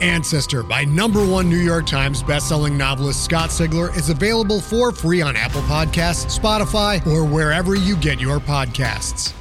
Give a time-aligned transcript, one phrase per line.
[0.00, 5.20] Ancestor by number one New York Times bestselling novelist Scott Sigler is available for free
[5.20, 9.34] on Apple Podcasts, Spotify, or wherever you get your podcasts.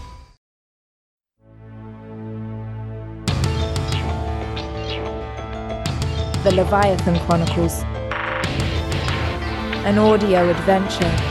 [6.44, 7.84] The Leviathan Chronicles,
[9.86, 11.29] an audio adventure.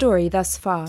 [0.00, 0.88] Story thus far.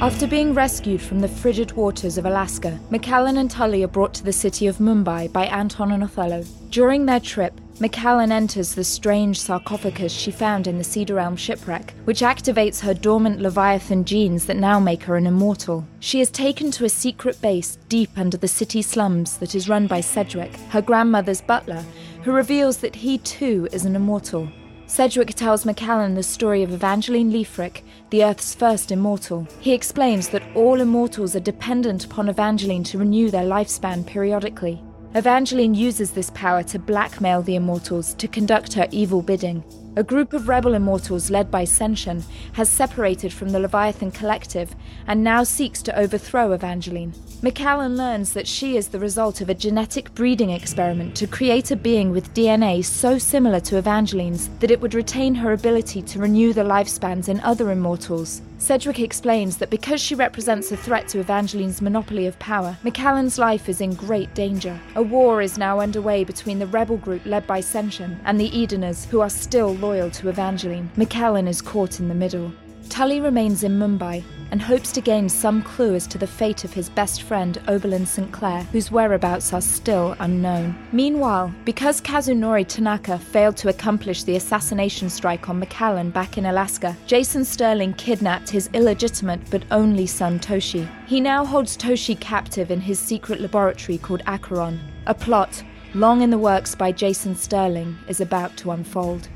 [0.00, 4.24] After being rescued from the frigid waters of Alaska, Macallan and Tully are brought to
[4.24, 6.42] the city of Mumbai by Anton and Othello.
[6.70, 11.92] During their trip, Macallan enters the strange sarcophagus she found in the Cedar Elm shipwreck,
[12.06, 15.86] which activates her dormant Leviathan genes that now make her an immortal.
[15.98, 19.86] She is taken to a secret base deep under the city slums that is run
[19.86, 21.84] by Sedgwick, her grandmother's butler,
[22.22, 24.48] who reveals that he too is an immortal.
[24.90, 29.46] Sedgwick tells Macallan the story of Evangeline Leafrick, the Earth's first immortal.
[29.60, 34.82] He explains that all immortals are dependent upon Evangeline to renew their lifespan periodically.
[35.14, 39.64] Evangeline uses this power to blackmail the immortals to conduct her evil bidding.
[39.96, 44.76] A group of rebel immortals led by Senshin has separated from the Leviathan Collective
[45.08, 47.12] and now seeks to overthrow Evangeline.
[47.42, 51.76] Macallan learns that she is the result of a genetic breeding experiment to create a
[51.76, 56.52] being with DNA so similar to Evangeline's that it would retain her ability to renew
[56.52, 58.42] the lifespans in other immortals.
[58.60, 63.70] Sedgwick explains that because she represents a threat to Evangeline's monopoly of power, Macallan's life
[63.70, 64.78] is in great danger.
[64.96, 69.06] A war is now underway between the rebel group led by Senshin and the Edeners,
[69.06, 70.88] who are still loyal to Evangeline.
[70.96, 72.52] Macallan is caught in the middle.
[72.88, 76.72] Tully remains in Mumbai and hopes to gain some clue as to the fate of
[76.72, 78.30] his best friend Oberlin St.
[78.30, 80.76] Clair, whose whereabouts are still unknown.
[80.92, 86.96] Meanwhile, because Kazunori Tanaka failed to accomplish the assassination strike on Macallan back in Alaska,
[87.06, 90.88] Jason Sterling kidnapped his illegitimate but only son Toshi.
[91.06, 94.78] He now holds Toshi captive in his secret laboratory called Acheron.
[95.06, 95.64] A plot,
[95.94, 99.28] long in the works by Jason Sterling, is about to unfold.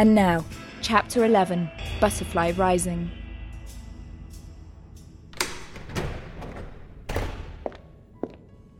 [0.00, 0.46] And now,
[0.80, 3.10] Chapter 11 Butterfly Rising.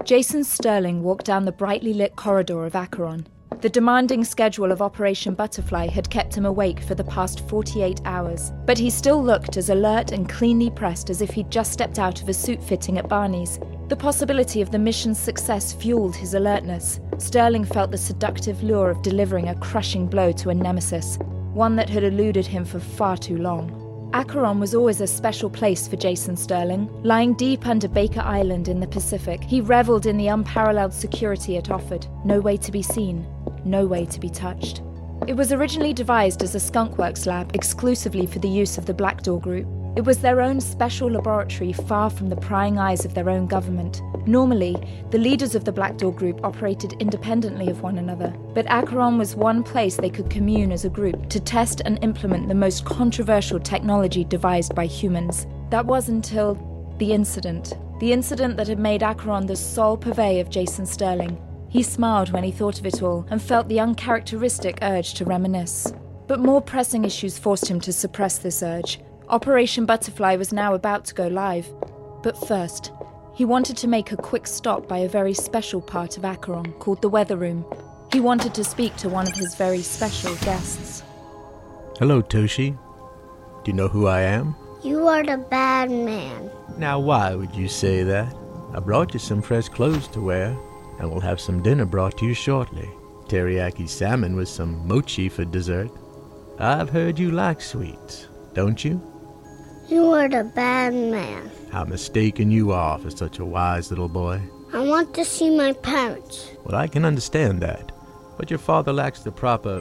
[0.03, 3.27] Jason Sterling walked down the brightly lit corridor of Acheron.
[3.61, 8.53] The demanding schedule of Operation Butterfly had kept him awake for the past 48 hours,
[8.65, 12.23] but he still looked as alert and cleanly pressed as if he'd just stepped out
[12.23, 13.61] of a suit fitting at Barney's.
[13.89, 17.01] The possibility of the mission's success fueled his alertness.
[17.19, 21.19] Sterling felt the seductive lure of delivering a crushing blow to a nemesis,
[21.53, 23.77] one that had eluded him for far too long.
[24.13, 26.91] Acheron was always a special place for Jason Sterling.
[27.05, 31.71] Lying deep under Baker Island in the Pacific, he reveled in the unparalleled security it
[31.71, 32.07] offered.
[32.25, 33.25] No way to be seen,
[33.71, 34.83] no way to be touched.
[35.27, 39.23] It was originally devised as a skunkworks lab exclusively for the use of the Black
[39.23, 39.67] Door Group.
[39.97, 44.01] It was their own special laboratory far from the prying eyes of their own government.
[44.27, 44.77] Normally,
[45.11, 49.35] the leaders of the Black Door Group operated independently of one another, but Acheron was
[49.35, 53.59] one place they could commune as a group to test and implement the most controversial
[53.59, 55.47] technology devised by humans.
[55.71, 56.55] That was until
[56.99, 57.75] the incident.
[57.99, 61.37] The incident that had made Acheron the sole purveyor of Jason Sterling.
[61.71, 65.93] He smiled when he thought of it all and felt the uncharacteristic urge to reminisce.
[66.27, 69.01] But more pressing issues forced him to suppress this urge.
[69.29, 71.69] Operation Butterfly was now about to go live.
[72.23, 72.91] But first,
[73.41, 77.01] He wanted to make a quick stop by a very special part of Acheron called
[77.01, 77.65] the Weather Room.
[78.13, 81.03] He wanted to speak to one of his very special guests.
[81.99, 82.77] Hello, Toshi.
[83.65, 84.55] Do you know who I am?
[84.83, 86.51] You are the bad man.
[86.77, 88.35] Now, why would you say that?
[88.75, 90.55] I brought you some fresh clothes to wear,
[91.01, 92.89] and we'll have some dinner brought to you shortly.
[93.27, 95.91] Teriyaki salmon with some mochi for dessert.
[96.59, 99.01] I've heard you like sweets, don't you?
[99.89, 101.51] You are the bad man.
[101.73, 104.43] How mistaken you are for such a wise little boy.
[104.73, 106.51] I want to see my parents.
[106.65, 107.91] Well, I can understand that.
[108.37, 109.81] But your father lacks the proper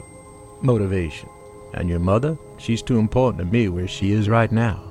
[0.62, 1.28] motivation.
[1.74, 4.82] And your mother, she's too important to me where she is right now.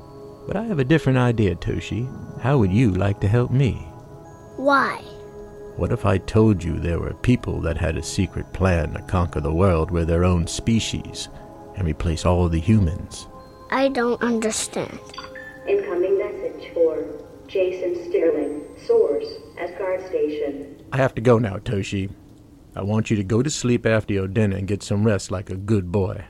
[0.47, 2.07] But I have a different idea, Toshi.
[2.39, 3.73] How would you like to help me?
[4.55, 5.03] Why?
[5.79, 9.39] What if I told you there were people that had a secret plan to conquer
[9.39, 11.29] the world with their own species
[11.77, 13.29] and replace all the humans?
[13.71, 14.99] I don't understand.
[15.69, 19.25] Incoming message for Jason Sterling, source,
[19.57, 20.83] Asgard Station.
[20.91, 22.11] I have to go now, Toshi.
[22.75, 25.49] I want you to go to sleep after your dinner and get some rest like
[25.49, 26.25] a good boy.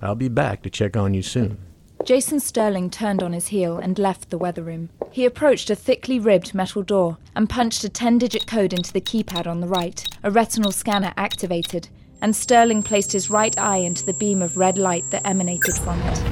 [0.00, 1.67] I'll be back to check on you soon.
[2.04, 4.88] Jason Sterling turned on his heel and left the weather room.
[5.10, 9.00] He approached a thickly ribbed metal door and punched a 10 digit code into the
[9.00, 10.06] keypad on the right.
[10.22, 11.88] A retinal scanner activated,
[12.22, 16.00] and Sterling placed his right eye into the beam of red light that emanated from
[16.02, 16.22] it.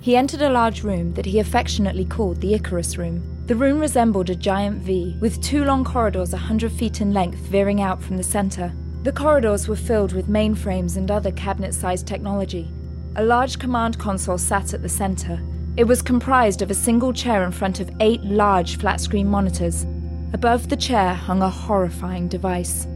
[0.00, 3.22] He entered a large room that he affectionately called the Icarus Room.
[3.46, 7.38] The room resembled a giant V, with two long corridors a hundred feet in length
[7.38, 8.72] veering out from the center.
[9.02, 12.70] The corridors were filled with mainframes and other cabinet sized technology.
[13.16, 15.42] A large command console sat at the center.
[15.76, 19.84] It was comprised of a single chair in front of eight large flat screen monitors.
[20.32, 22.86] Above the chair hung a horrifying device.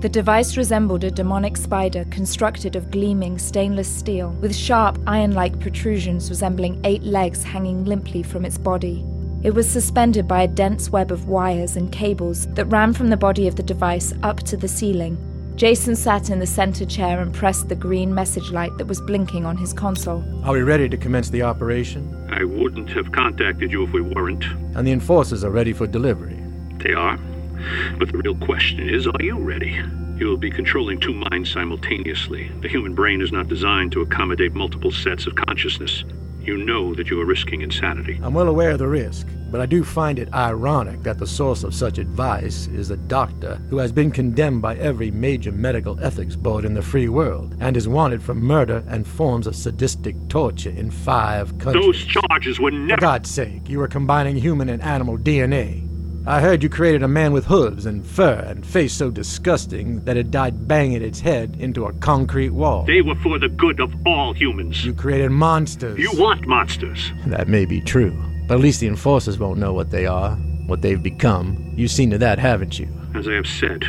[0.00, 5.60] The device resembled a demonic spider constructed of gleaming stainless steel, with sharp iron like
[5.60, 9.04] protrusions resembling eight legs hanging limply from its body.
[9.42, 13.18] It was suspended by a dense web of wires and cables that ran from the
[13.18, 15.18] body of the device up to the ceiling.
[15.58, 19.44] Jason sat in the center chair and pressed the green message light that was blinking
[19.44, 20.22] on his console.
[20.44, 22.14] Are we ready to commence the operation?
[22.30, 24.44] I wouldn't have contacted you if we weren't.
[24.76, 26.40] And the enforcers are ready for delivery.
[26.76, 27.18] They are.
[27.98, 29.82] But the real question is are you ready?
[30.16, 32.52] You will be controlling two minds simultaneously.
[32.60, 36.04] The human brain is not designed to accommodate multiple sets of consciousness.
[36.40, 38.20] You know that you are risking insanity.
[38.22, 41.64] I'm well aware of the risk, but I do find it ironic that the source
[41.64, 46.36] of such advice is a doctor who has been condemned by every major medical ethics
[46.36, 50.70] board in the free world and is wanted for murder and forms of sadistic torture
[50.70, 51.84] in five countries.
[51.84, 52.96] Those charges were never.
[52.96, 55.88] For God's sake, you are combining human and animal DNA.
[56.26, 60.18] I heard you created a man with hooves and fur and face so disgusting that
[60.18, 62.84] it died banging its head into a concrete wall.
[62.84, 64.84] They were for the good of all humans.
[64.84, 65.98] You created monsters.
[65.98, 67.12] You want monsters.
[67.28, 68.14] That may be true,
[68.48, 70.34] but at least the enforcers won't know what they are,
[70.66, 71.72] what they've become.
[71.76, 72.88] You've seen to that, haven't you?
[73.14, 73.84] As I have said,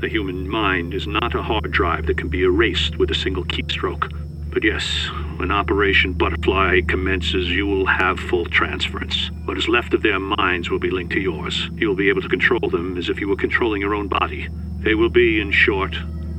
[0.00, 3.44] the human mind is not a hard drive that can be erased with a single
[3.44, 4.10] keystroke.
[4.50, 9.30] But yes, when Operation Butterfly commences, you will have full transference.
[9.44, 11.70] What is left of their minds will be linked to yours.
[11.74, 14.48] You will be able to control them as if you were controlling your own body.
[14.80, 15.96] They will be, in short,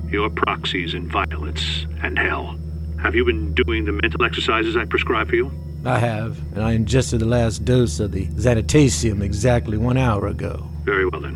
[0.10, 2.60] your proxies in violence and hell.
[3.02, 5.52] Have you been doing the mental exercises I prescribed for you?
[5.86, 10.70] I have, and I ingested the last dose of the Xanatasium exactly one hour ago.
[10.84, 11.36] Very well then.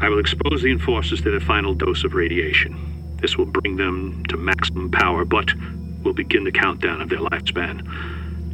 [0.00, 3.16] I will expose the enforcers to their final dose of radiation.
[3.20, 5.54] This will bring them to maximum power, but
[6.04, 7.82] will begin the countdown of their lifespan.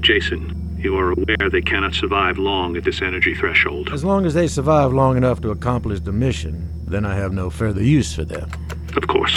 [0.01, 3.91] Jason, you are aware they cannot survive long at this energy threshold.
[3.93, 7.51] As long as they survive long enough to accomplish the mission, then I have no
[7.51, 8.51] further use for them.
[8.97, 9.37] Of course.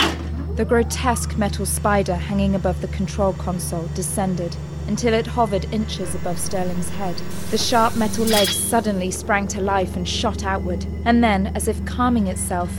[0.55, 4.55] The grotesque metal spider hanging above the control console descended
[4.87, 7.15] until it hovered inches above Sterling's head.
[7.51, 11.83] The sharp metal legs suddenly sprang to life and shot outward, and then, as if
[11.85, 12.71] calming itself,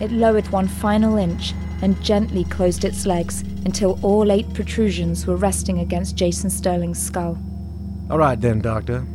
[0.00, 1.52] it lowered one final inch
[1.82, 7.38] and gently closed its legs until all eight protrusions were resting against Jason Sterling's skull.
[8.10, 9.06] All right, then, Doctor.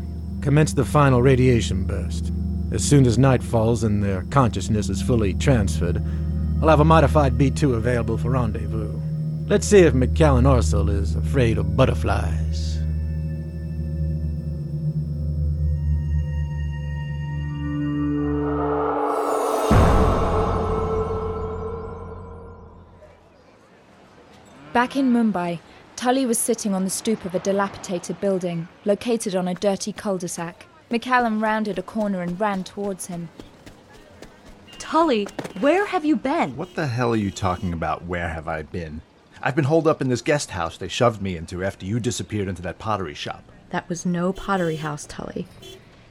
[0.41, 2.31] Commence the final radiation burst.
[2.71, 6.01] As soon as night falls and their consciousness is fully transferred,
[6.61, 8.99] I'll have a modified B2 available for rendezvous.
[9.47, 12.79] Let's see if Macallan Orsel is afraid of butterflies.
[24.73, 25.59] Back in Mumbai,
[25.95, 30.17] Tully was sitting on the stoop of a dilapidated building located on a dirty cul
[30.17, 30.65] de sac.
[30.89, 33.29] Macallan rounded a corner and ran towards him.
[34.79, 35.25] Tully,
[35.59, 36.57] where have you been?
[36.57, 38.05] What the hell are you talking about?
[38.05, 39.01] Where have I been?
[39.47, 42.47] I've been holed up in this guest house they shoved me into after you disappeared
[42.47, 43.43] into that pottery shop.
[43.69, 45.45] That was no pottery house, Tully.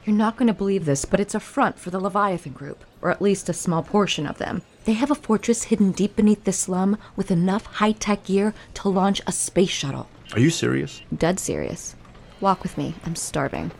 [0.05, 3.11] You're not going to believe this, but it's a front for the Leviathan Group, or
[3.11, 4.61] at least a small portion of them.
[4.85, 8.87] They have a fortress hidden deep beneath the slum with enough high tech gear to
[8.87, 10.07] launch a space shuttle.
[10.31, 11.01] Are you serious?
[11.13, 11.97] Dead serious.
[12.39, 13.71] Walk with me, I'm starving.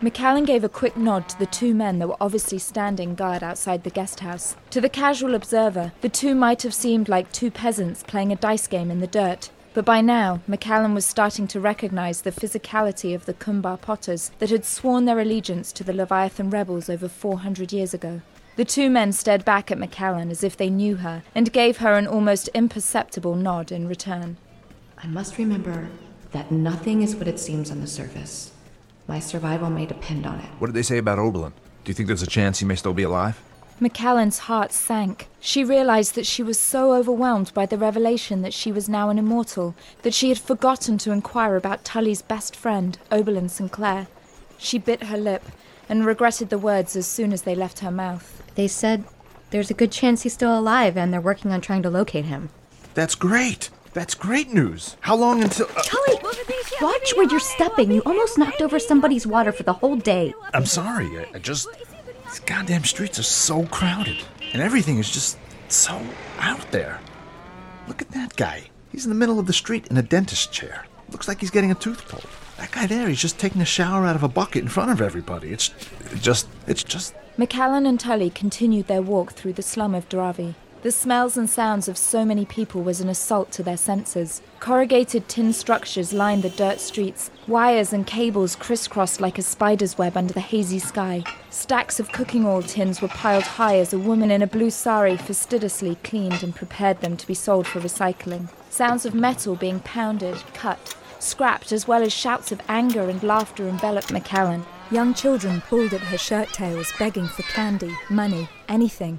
[0.00, 3.82] Macallan gave a quick nod to the two men that were obviously standing guard outside
[3.82, 4.54] the guest house.
[4.70, 8.68] To the casual observer, the two might have seemed like two peasants playing a dice
[8.68, 9.50] game in the dirt.
[9.74, 14.50] But by now, Macallan was starting to recognize the physicality of the Kumbar Potters that
[14.50, 18.20] had sworn their allegiance to the Leviathan rebels over 400 years ago.
[18.54, 21.94] The two men stared back at Macallan as if they knew her and gave her
[21.94, 24.36] an almost imperceptible nod in return.
[24.96, 25.88] I must remember
[26.30, 28.52] that nothing is what it seems on the surface.
[29.08, 30.50] My survival may depend on it.
[30.58, 31.54] What did they say about Oberlin?
[31.82, 33.42] Do you think there's a chance he may still be alive?
[33.80, 35.28] Macallan's heart sank.
[35.40, 39.18] She realized that she was so overwhelmed by the revelation that she was now an
[39.18, 44.08] immortal that she had forgotten to inquire about Tully's best friend, Oberlin Sinclair.
[44.58, 45.44] She bit her lip
[45.88, 48.42] and regretted the words as soon as they left her mouth.
[48.56, 49.04] They said
[49.50, 52.50] there's a good chance he's still alive and they're working on trying to locate him.
[52.92, 53.70] That's great.
[53.98, 54.96] That's great news.
[55.00, 55.66] How long until.
[55.76, 56.20] Uh, Tully,
[56.80, 57.90] watch where you're stepping.
[57.90, 60.32] You almost knocked over somebody's water for the whole day.
[60.54, 61.06] I'm sorry.
[61.18, 61.66] I, I just.
[62.26, 64.18] These goddamn streets are so crowded.
[64.52, 65.36] And everything is just
[65.66, 66.00] so
[66.38, 67.00] out there.
[67.88, 68.70] Look at that guy.
[68.92, 70.86] He's in the middle of the street in a dentist chair.
[71.10, 72.28] Looks like he's getting a tooth pulled.
[72.56, 75.00] That guy there, he's just taking a shower out of a bucket in front of
[75.00, 75.50] everybody.
[75.50, 75.74] It's
[76.20, 76.46] just.
[76.68, 77.14] It's just.
[77.36, 80.54] Macallan and Tully continued their walk through the slum of Dharavi.
[80.80, 84.40] The smells and sounds of so many people was an assault to their senses.
[84.60, 87.32] Corrugated tin structures lined the dirt streets.
[87.48, 91.24] Wires and cables crisscrossed like a spider's web under the hazy sky.
[91.50, 95.16] Stacks of cooking oil tins were piled high as a woman in a blue sari
[95.16, 98.48] fastidiously cleaned and prepared them to be sold for recycling.
[98.70, 103.68] Sounds of metal being pounded, cut, scrapped, as well as shouts of anger and laughter
[103.68, 104.64] enveloped Macallan.
[104.92, 109.18] Young children pulled at her shirt tails, begging for candy, money, anything.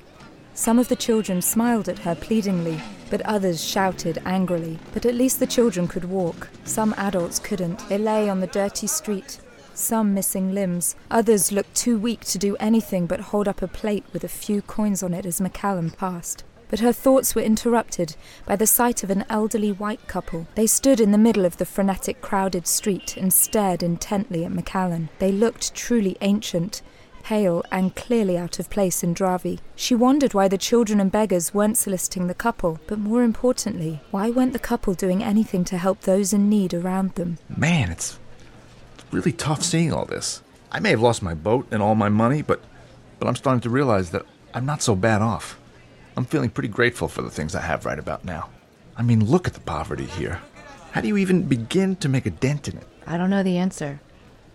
[0.60, 4.78] Some of the children smiled at her pleadingly, but others shouted angrily.
[4.94, 6.50] But at least the children could walk.
[6.66, 7.88] Some adults couldn't.
[7.88, 9.40] They lay on the dirty street,
[9.74, 10.98] some missing limbs.
[11.10, 14.62] Others looked too weak to do anything but hold up a plate with a few
[14.62, 16.44] coins on it as Macallan passed.
[16.68, 20.46] But her thoughts were interrupted by the sight of an elderly white couple.
[20.56, 25.08] They stood in the middle of the frenetic, crowded street and stared intently at Macallan.
[25.20, 26.82] They looked truly ancient,
[27.30, 29.60] pale and clearly out of place in Dharavi.
[29.76, 34.32] She wondered why the children and beggars weren't soliciting the couple, but more importantly, why
[34.32, 37.38] weren't the couple doing anything to help those in need around them?
[37.48, 38.18] Man, it's
[39.12, 40.42] really tough seeing all this.
[40.72, 42.64] I may have lost my boat and all my money, but
[43.20, 45.60] but I'm starting to realize that I'm not so bad off.
[46.18, 48.50] I'm feeling pretty grateful for the things I have right about now.
[48.98, 50.42] I mean, look at the poverty here.
[50.94, 52.88] How do you even begin to make a dent in it?
[53.06, 54.02] I don't know the answer.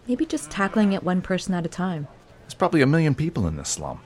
[0.09, 2.09] Maybe just tackling it one person at a time.
[2.44, 4.00] There's probably a million people in this slum.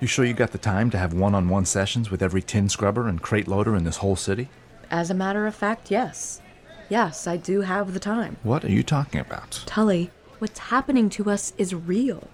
[0.00, 2.68] You sure you got the time to have one on one sessions with every tin
[2.68, 4.48] scrubber and crate loader in this whole city?
[4.90, 6.42] As a matter of fact, yes.
[6.88, 8.36] Yes, I do have the time.
[8.42, 9.62] What are you talking about?
[9.64, 10.10] Tully,
[10.40, 12.28] what's happening to us is real.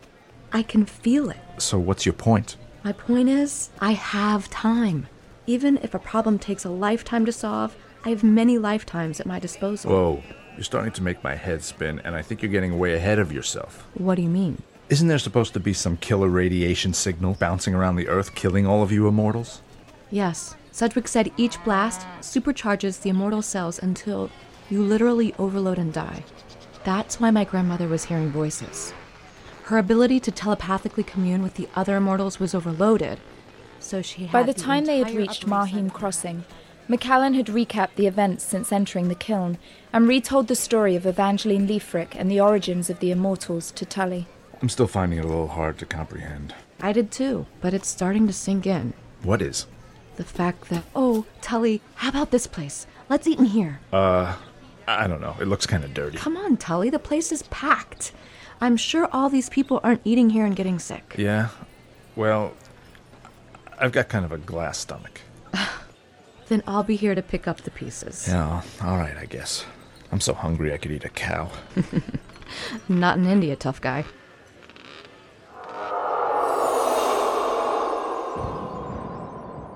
[0.52, 1.38] I can feel it.
[1.58, 2.56] So, what's your point?
[2.82, 5.06] My point is, I have time.
[5.46, 9.38] Even if a problem takes a lifetime to solve, I have many lifetimes at my
[9.38, 9.92] disposal.
[9.92, 10.22] Whoa,
[10.56, 13.32] you're starting to make my head spin, and I think you're getting way ahead of
[13.32, 13.86] yourself.
[13.94, 14.62] What do you mean?
[14.90, 18.82] Isn't there supposed to be some killer radiation signal bouncing around the Earth, killing all
[18.82, 19.62] of you immortals?
[20.10, 20.56] Yes.
[20.72, 24.30] Sedgwick said each blast supercharges the immortal cells until
[24.68, 26.24] you literally overload and die.
[26.82, 28.92] That's why my grandmother was hearing voices.
[29.64, 33.20] Her ability to telepathically commune with the other immortals was overloaded,
[33.78, 36.44] so she had By the time they had reached Upper East Mahim Side- Crossing,
[36.88, 39.56] Macallan had recapped the events since entering the kiln
[39.92, 44.26] and retold the story of Evangeline Leafrick and the origins of the Immortals to Tully.
[44.62, 46.54] I'm still finding it a little hard to comprehend.
[46.80, 48.92] I did too, but it's starting to sink in.
[49.22, 49.66] What is?
[50.16, 52.86] The fact that, oh, Tully, how about this place?
[53.08, 53.80] Let's eat in here.
[53.92, 54.36] Uh,
[54.86, 55.36] I don't know.
[55.40, 56.18] It looks kind of dirty.
[56.18, 58.12] Come on, Tully, the place is packed.
[58.60, 61.14] I'm sure all these people aren't eating here and getting sick.
[61.16, 61.48] Yeah?
[62.16, 62.52] Well,
[63.78, 65.20] I've got kind of a glass stomach.
[66.48, 68.26] Then I'll be here to pick up the pieces.
[68.26, 69.64] Yeah, all right, I guess.
[70.10, 71.48] I'm so hungry I could eat a cow.
[72.88, 74.04] Not in India, tough guy.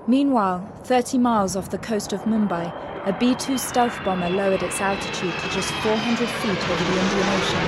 [0.07, 2.69] Meanwhile, 30 miles off the coast of Mumbai,
[3.09, 7.25] a B 2 stealth bomber lowered its altitude to just 400 feet over the Indian
[7.33, 7.65] Ocean.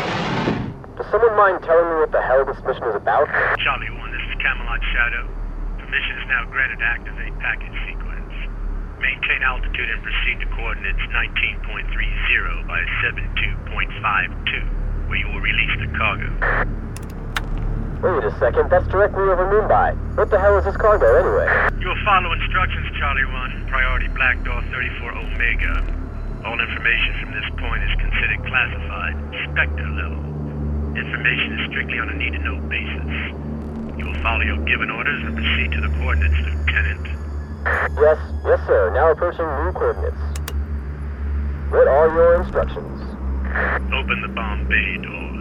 [1.02, 3.26] Does someone mind telling me what the hell this mission is about?
[3.58, 5.26] Charlie 1, this is Camelot Shadow.
[5.82, 8.30] Permission is now granted to activate package sequence.
[9.02, 11.66] Maintain altitude and proceed to coordinates 19.30
[12.70, 16.30] by 72.52, where you will release the cargo.
[17.98, 19.98] Wait a second, that's directly over Mumbai.
[20.16, 21.50] What the hell is this cargo anyway?
[21.82, 23.66] You'll follow instructions, Charlie 1.
[23.74, 25.82] Priority Black Door 34 Omega.
[26.46, 29.18] All information from this point is considered classified,
[29.50, 30.22] Spectre level.
[30.94, 33.10] Information is strictly on a need-to-know basis.
[33.98, 37.08] You will follow your given orders and proceed to the coordinates, Lieutenant.
[37.98, 38.94] Yes, yes, sir.
[38.94, 40.22] Now approaching new coordinates.
[41.74, 43.02] What are your instructions?
[43.90, 45.37] Open the bomb bay doors.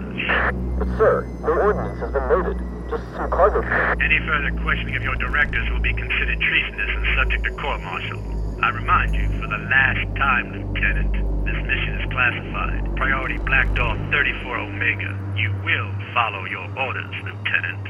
[0.79, 2.59] But, sir, no ordinance has been loaded.
[2.89, 3.61] Just some cargo.
[4.01, 8.21] Any further questioning of your directors will be considered treasonous and subject to court-martial.
[8.63, 11.13] I remind you, for the last time, Lieutenant,
[11.45, 12.97] this mission is classified.
[12.97, 15.19] Priority Black Door 34 Omega.
[15.37, 17.89] You will follow your orders, Lieutenant.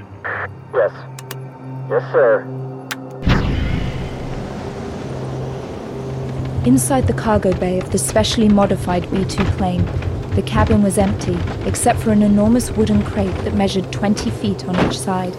[0.74, 0.92] Yes.
[1.88, 2.42] Yes, sir.
[6.66, 9.86] Inside the cargo bay of the specially modified B 2 plane,
[10.36, 14.86] the cabin was empty, except for an enormous wooden crate that measured 20 feet on
[14.86, 15.34] each side.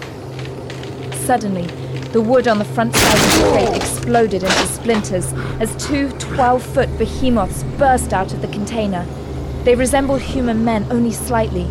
[1.14, 1.68] Suddenly,
[2.14, 6.64] the wood on the front side of the crate exploded into splinters as two 12
[6.64, 9.06] foot behemoths burst out of the container.
[9.66, 11.68] They resembled human men only slightly.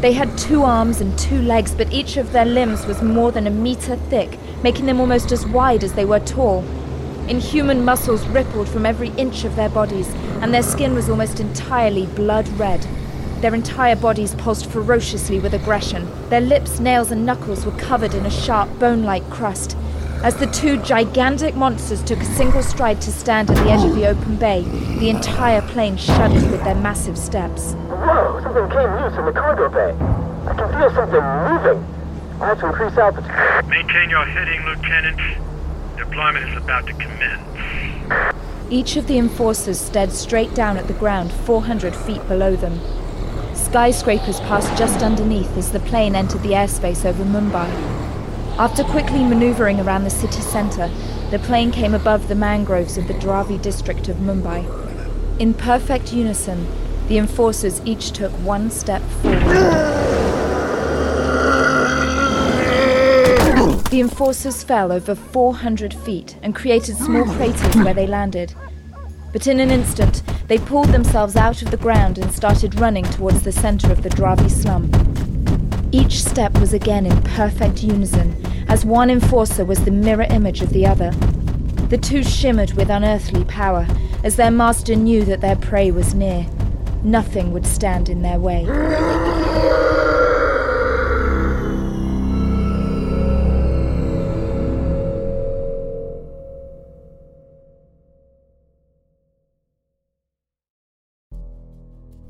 [0.00, 3.48] They had two arms and two legs, but each of their limbs was more than
[3.48, 6.62] a meter thick, making them almost as wide as they were tall.
[7.28, 10.08] Inhuman muscles rippled from every inch of their bodies,
[10.40, 12.86] and their skin was almost entirely blood red.
[13.40, 16.08] Their entire bodies pulsed ferociously with aggression.
[16.30, 19.76] Their lips, nails, and knuckles were covered in a sharp, bone like crust.
[20.24, 23.94] As the two gigantic monsters took a single stride to stand at the edge of
[23.94, 24.62] the open bay,
[24.98, 27.74] the entire plane shuddered with their massive steps.
[27.74, 29.94] Whoa, something came loose in the cargo bay.
[30.48, 32.40] I can feel something moving.
[32.40, 33.68] I have to increase altitude.
[33.68, 35.47] Maintain your heading, Lieutenant.
[36.08, 38.38] Deployment is about to commence.
[38.70, 42.80] Each of the enforcers stared straight down at the ground 400 feet below them.
[43.54, 47.68] Skyscrapers passed just underneath as the plane entered the airspace over Mumbai.
[48.58, 50.90] After quickly maneuvering around the city centre,
[51.30, 54.64] the plane came above the mangroves of the Dharavi district of Mumbai.
[55.38, 56.66] In perfect unison,
[57.08, 60.07] the enforcers each took one step forward.
[63.90, 67.34] The enforcers fell over 400 feet and created small oh.
[67.36, 68.52] craters where they landed.
[69.32, 73.44] But in an instant, they pulled themselves out of the ground and started running towards
[73.44, 74.90] the center of the Dharavi slum.
[75.90, 78.36] Each step was again in perfect unison,
[78.68, 81.10] as one enforcer was the mirror image of the other.
[81.88, 83.86] The two shimmered with unearthly power,
[84.22, 86.46] as their master knew that their prey was near.
[87.02, 88.66] Nothing would stand in their way.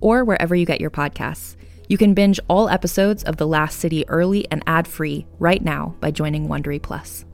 [0.00, 1.56] or wherever you get your podcasts.
[1.88, 6.10] You can binge all episodes of The Last City early and ad-free right now by
[6.10, 7.24] joining Wondery Plus.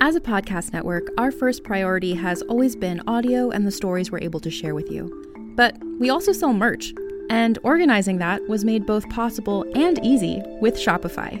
[0.00, 4.18] As a podcast network, our first priority has always been audio and the stories we're
[4.18, 5.10] able to share with you.
[5.56, 6.92] But we also sell merch,
[7.30, 11.40] and organizing that was made both possible and easy with Shopify.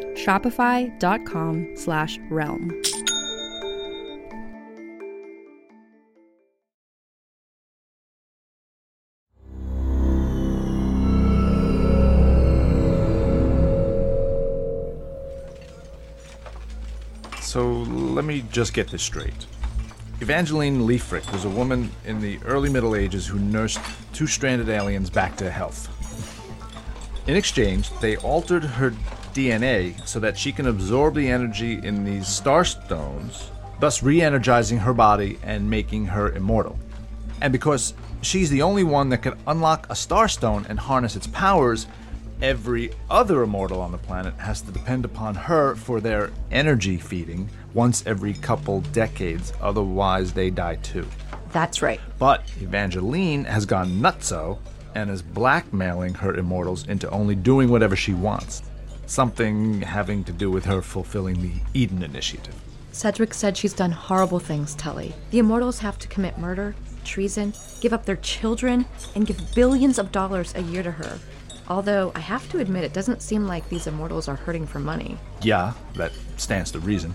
[0.15, 2.81] Shopify.com slash realm.
[17.51, 19.45] So let me just get this straight.
[20.21, 23.81] Evangeline Leafrick was a woman in the early Middle Ages who nursed
[24.13, 25.89] two stranded aliens back to health.
[27.27, 28.93] In exchange, they altered her
[29.33, 33.47] DNA so that she can absorb the energy in these starstones,
[33.79, 36.77] thus re energizing her body and making her immortal.
[37.41, 41.87] And because she's the only one that can unlock a starstone and harness its powers,
[42.41, 47.49] every other immortal on the planet has to depend upon her for their energy feeding
[47.73, 51.07] once every couple decades, otherwise, they die too.
[51.51, 51.99] That's right.
[52.19, 54.59] But Evangeline has gone nutso
[54.95, 58.63] and is blackmailing her immortals into only doing whatever she wants.
[59.11, 62.55] Something having to do with her fulfilling the Eden Initiative.
[62.93, 65.13] Cedric said she's done horrible things, Tully.
[65.31, 70.13] The Immortals have to commit murder, treason, give up their children, and give billions of
[70.13, 71.19] dollars a year to her.
[71.67, 75.17] Although I have to admit, it doesn't seem like these Immortals are hurting for money.
[75.41, 77.13] Yeah, that stands to reason.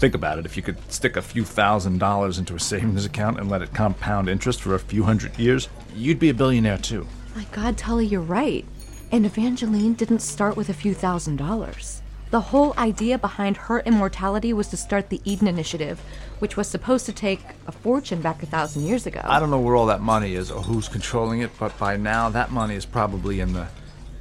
[0.00, 3.38] Think about it if you could stick a few thousand dollars into a savings account
[3.38, 7.06] and let it compound interest for a few hundred years, you'd be a billionaire too.
[7.36, 8.64] My God, Tully, you're right.
[9.12, 12.02] And Evangeline didn't start with a few thousand dollars.
[12.30, 16.00] The whole idea behind her immortality was to start the Eden Initiative,
[16.40, 19.20] which was supposed to take a fortune back a thousand years ago.
[19.22, 22.28] I don't know where all that money is or who's controlling it, but by now
[22.30, 23.68] that money is probably in the.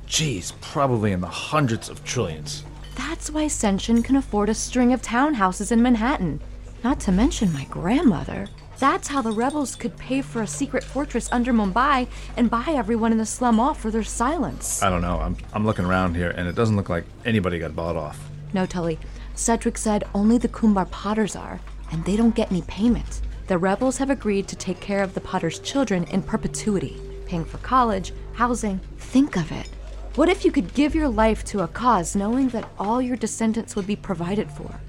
[0.05, 2.63] Geez, probably in the hundreds of trillions.
[2.93, 6.41] That's why Senshin can afford a string of townhouses in Manhattan.
[6.83, 8.47] Not to mention my grandmother.
[8.79, 13.11] That's how the rebels could pay for a secret fortress under Mumbai and buy everyone
[13.11, 14.83] in the slum off for their silence.
[14.83, 15.19] I don't know.
[15.19, 18.29] I'm, I'm looking around here and it doesn't look like anybody got bought off.
[18.53, 18.99] No, Tully.
[19.33, 21.59] Cedric said only the Kumbar Potters are,
[21.91, 23.21] and they don't get any payment.
[23.47, 27.57] The rebels have agreed to take care of the Potters' children in perpetuity, paying for
[27.59, 28.79] college, housing.
[28.97, 29.69] Think of it.
[30.15, 33.75] What if you could give your life to a cause knowing that all your descendants
[33.75, 34.79] would be provided for?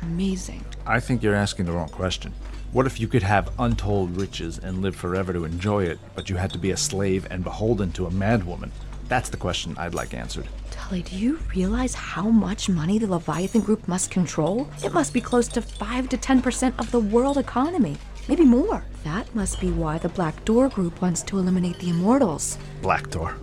[0.00, 0.64] Amazing.
[0.86, 2.32] I think you're asking the wrong question.
[2.74, 6.34] What if you could have untold riches and live forever to enjoy it, but you
[6.34, 8.72] had to be a slave and beholden to a madwoman?
[9.06, 10.48] That's the question I'd like answered.
[10.72, 14.68] Tully, do you realize how much money the Leviathan Group must control?
[14.82, 17.96] It must be close to 5 to 10% of the world economy.
[18.26, 18.84] Maybe more.
[19.04, 22.58] That must be why the Black Door Group wants to eliminate the Immortals.
[22.82, 23.36] Black Door.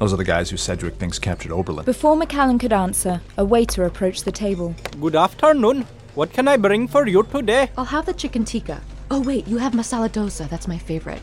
[0.00, 1.84] Those are the guys who Cedric thinks captured Oberlin.
[1.84, 4.74] Before Macallan could answer, a waiter approached the table.
[5.00, 5.86] Good afternoon.
[6.14, 7.70] What can I bring for you today?
[7.76, 8.80] I'll have the chicken tikka.
[9.10, 10.48] Oh, wait, you have masala dosa.
[10.48, 11.20] That's my favorite.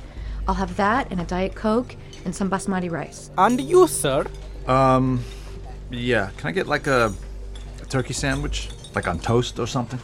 [0.50, 3.32] I'll have that and a Diet Coke and some basmati rice.
[3.38, 4.26] And you, sir?
[4.68, 5.24] Um,
[5.92, 6.32] yeah.
[6.36, 7.14] Can I get like a,
[7.82, 8.70] a turkey sandwich?
[8.94, 10.00] Like on toast or something?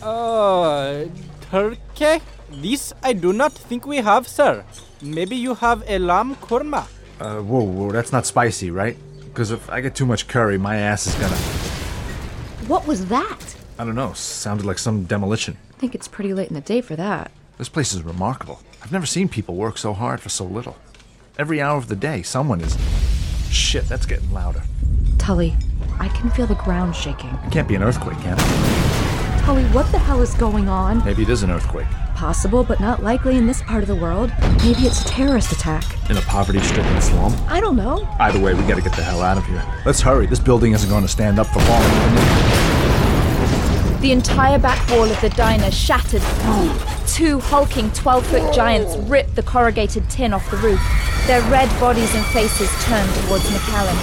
[0.00, 1.06] Uh,
[1.50, 2.22] turkey?
[2.48, 4.64] This I do not think we have, sir.
[5.02, 6.86] Maybe you have a lamb korma.
[7.20, 8.96] Uh, whoa, whoa, that's not spicy, right?
[9.24, 11.36] Because if I get too much curry, my ass is gonna.
[12.68, 13.56] What was that?
[13.80, 14.12] I don't know.
[14.12, 15.56] Sounded like some demolition.
[15.72, 17.30] I think it's pretty late in the day for that.
[17.58, 18.60] This place is remarkable.
[18.82, 20.76] I've never seen people work so hard for so little.
[21.38, 22.76] Every hour of the day, someone is.
[23.50, 24.62] Shit, that's getting louder.
[25.16, 25.54] Tully,
[26.00, 27.30] I can feel the ground shaking.
[27.46, 29.44] It can't be an earthquake, can it?
[29.44, 31.04] Tully, what the hell is going on?
[31.04, 31.86] Maybe it is an earthquake.
[32.16, 34.32] Possible, but not likely in this part of the world.
[34.64, 35.84] Maybe it's a terrorist attack.
[36.10, 37.32] In a poverty stricken slum?
[37.48, 38.08] I don't know.
[38.18, 39.64] Either way, we gotta get the hell out of here.
[39.86, 40.26] Let's hurry.
[40.26, 42.47] This building isn't going to stand up for long.
[44.00, 46.72] The entire back wall of the diner shattered through.
[47.08, 50.80] Two hulking 12 foot giants ripped the corrugated tin off the roof.
[51.26, 53.96] Their red bodies and faces turned towards Macallan.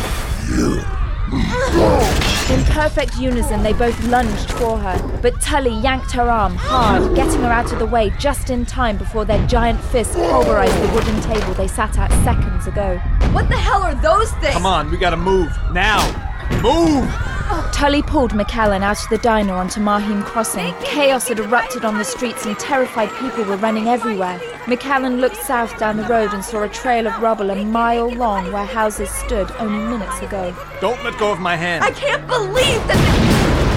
[2.51, 7.41] In perfect unison, they both lunged for her, but Tully yanked her arm hard, getting
[7.41, 11.21] her out of the way just in time before their giant fists pulverized the wooden
[11.21, 12.97] table they sat at seconds ago.
[13.31, 14.53] What the hell are those things?
[14.53, 15.51] Come on, we gotta move.
[15.71, 16.03] Now!
[16.61, 17.34] Move!
[17.71, 20.73] Tully pulled Macallan out of the diner onto Mahim Crossing.
[20.81, 24.39] Chaos had erupted on the streets and terrified people were running everywhere.
[24.67, 28.51] Macallan looked south down the road and saw a trail of rubble a mile long
[28.51, 30.55] where houses stood only minutes ago.
[30.81, 31.83] Don't let go of my hand.
[31.83, 33.24] I can't believe that.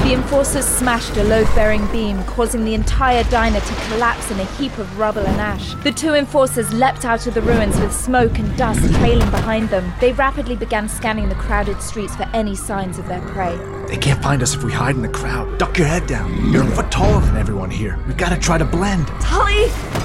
[0.09, 4.45] The enforcers smashed a load bearing beam, causing the entire diner to collapse in a
[4.57, 5.75] heap of rubble and ash.
[5.85, 9.93] The two enforcers leapt out of the ruins with smoke and dust trailing behind them.
[10.01, 13.78] They rapidly began scanning the crowded streets for any signs of their prey.
[13.89, 15.59] They can't find us if we hide in the crowd.
[15.59, 16.53] Duck your head down.
[16.53, 16.77] You're a mm.
[16.77, 17.99] foot taller than everyone here.
[18.07, 19.07] We've got to try to blend.
[19.23, 19.65] Tully!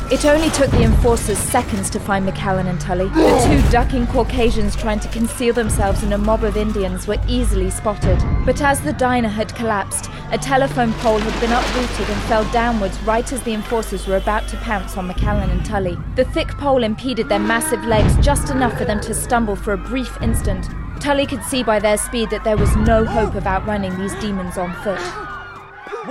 [0.10, 3.10] It only took the enforcers seconds to find Macallan and Tully.
[3.10, 7.69] The two ducking Caucasians trying to conceal themselves in a mob of Indians were easily
[7.69, 8.17] spotted.
[8.46, 12.98] But as the diner had collapsed, a telephone pole had been uprooted and fell downwards
[13.02, 15.98] right as the enforcers were about to pounce on Macallan and Tully.
[16.15, 19.78] The thick pole impeded their massive legs just enough for them to stumble for a
[19.78, 20.69] brief instant.
[21.04, 24.58] Tully could see by their speed that there was no hope of outrunning these demons
[24.58, 25.02] on foot.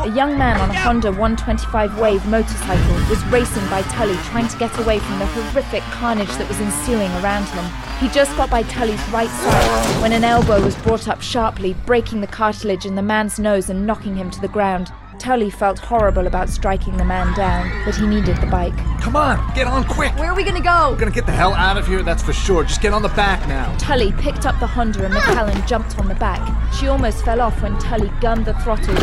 [0.05, 4.59] A young man on a Honda 125 Wave motorcycle was racing by Tully, trying to
[4.59, 7.65] get away from the horrific carnage that was ensuing around him.
[8.01, 12.21] He just got by Tully's right side when an elbow was brought up sharply, breaking
[12.21, 14.93] the cartilage in the man's nose and knocking him to the ground.
[15.19, 18.77] Tully felt horrible about striking the man down, but he needed the bike.
[19.01, 20.17] Come on, get on quick.
[20.17, 20.91] Where are we gonna go?
[20.91, 22.65] We're gonna get the hell out of here, that's for sure.
[22.65, 23.75] Just get on the back now.
[23.79, 26.41] Tully picked up the Honda and Macallan jumped on the back.
[26.75, 28.95] She almost fell off when Tully gunned the throttle,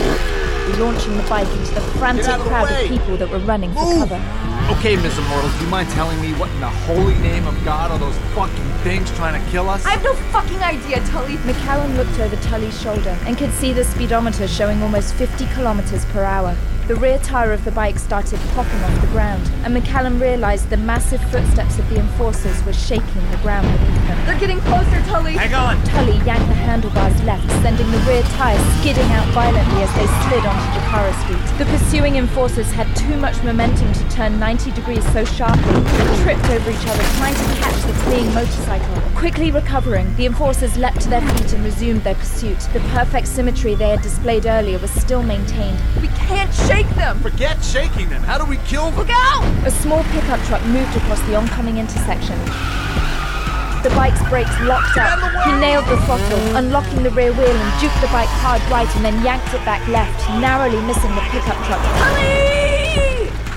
[0.77, 2.83] launching the bike into the frantic out of the crowd way.
[2.83, 4.48] of people that were running for cover.
[4.69, 7.89] Okay, Miss Immortals, do you mind telling me what in the holy name of God
[7.89, 9.83] are those fucking things trying to kill us?
[9.83, 11.37] I have no fucking idea, Tully.
[11.37, 16.23] Macallan looked over Tully's shoulder and could see the speedometer showing almost 50 kilometers per
[16.23, 16.55] hour.
[16.89, 20.77] The rear tire of the bike started popping off the ground, and Macallan realized the
[20.77, 24.25] massive footsteps of the enforcers were shaking the ground beneath them.
[24.25, 25.33] They're getting closer, Tully.
[25.33, 25.83] Hang on.
[25.83, 30.43] Tully yanked the handlebars left, sending the rear tire skidding out violently as they slid
[30.47, 31.59] onto Jakara Street.
[31.59, 36.49] The pursuing enforcers had too much momentum to turn 90 degrees so sharply, they tripped
[36.49, 38.99] over each other trying to catch the fleeing motorcycle.
[39.13, 42.57] Quickly recovering, the enforcers leapt to their feet and resumed their pursuit.
[42.73, 45.77] The perfect symmetry they had displayed earlier was still maintained.
[46.01, 47.19] We can't shake them.
[47.21, 48.21] Forget shaking them.
[48.23, 48.99] How do we kill them?
[48.99, 49.43] Look out!
[49.65, 52.37] A small pickup truck moved across the oncoming intersection.
[53.83, 55.19] The bike's brakes locked up.
[55.45, 59.05] He nailed the throttle, unlocking the rear wheel and juked the bike hard right and
[59.05, 61.81] then yanked it back left, narrowly missing the pickup truck.
[61.97, 62.58] Tully!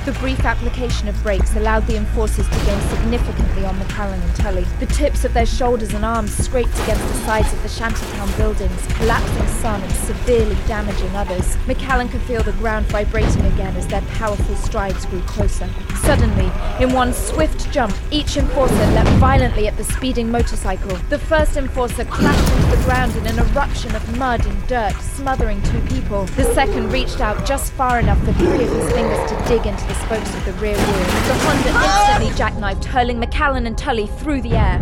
[0.05, 4.67] The brief application of brakes allowed the enforcers to gain significantly on Macallan and Tully.
[4.81, 8.85] The tips of their shoulders and arms scraped against the sides of the shantytown buildings,
[8.95, 11.57] collapsing some and severely damaging others.
[11.69, 15.71] Macallan could feel the ground vibrating again as their powerful strides grew closer.
[16.03, 20.97] Suddenly, in one swift jump, each enforcer leapt violently at the speeding motorcycle.
[21.11, 25.63] The first enforcer crashed into the ground in an eruption of mud and dirt, smothering
[25.63, 26.25] two people.
[26.25, 29.92] The second reached out just far enough for three of his fingers to dig into
[29.93, 30.87] the spokes of the rear wheel.
[30.87, 34.79] The Honda instantly jackknifed, hurling Macallan and Tully through the air.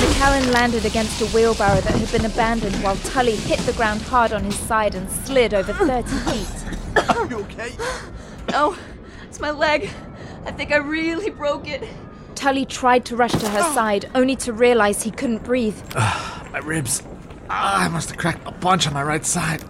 [0.00, 4.32] Macallan landed against a wheelbarrow that had been abandoned while Tully hit the ground hard
[4.32, 7.08] on his side and slid over 30 feet.
[7.10, 7.72] Are you okay?
[8.50, 8.76] No,
[9.24, 9.90] it's my leg.
[10.46, 11.86] I think I really broke it.
[12.34, 15.76] Tully tried to rush to her side, only to realize he couldn't breathe.
[15.94, 17.02] My ribs.
[17.50, 19.62] Ah, I must have cracked a bunch on my right side.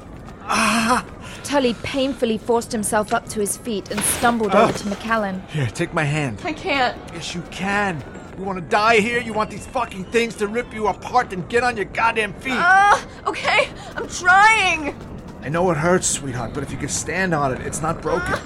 [0.42, 1.04] Ah!
[1.44, 5.42] Tully painfully forced himself up to his feet and stumbled over to Macallan.
[5.48, 6.40] Here, take my hand.
[6.42, 6.98] I can't.
[7.12, 8.02] Yes, you can.
[8.38, 9.20] You want to die here?
[9.20, 11.32] You want these fucking things to rip you apart?
[11.32, 12.54] and get on your goddamn feet.
[12.56, 14.98] Ah, okay, I'm trying.
[15.42, 18.38] I know it hurts, sweetheart, but if you can stand on it, it's not broken.